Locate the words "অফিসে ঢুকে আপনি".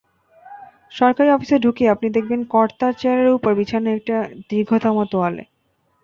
1.31-2.07